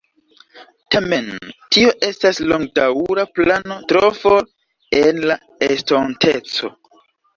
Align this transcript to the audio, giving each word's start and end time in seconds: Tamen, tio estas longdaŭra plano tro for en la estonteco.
Tamen, 0.93 1.27
tio 1.75 1.91
estas 2.07 2.39
longdaŭra 2.53 3.27
plano 3.35 3.77
tro 3.93 4.03
for 4.23 4.49
en 5.03 5.21
la 5.33 5.37
estonteco. 5.69 6.73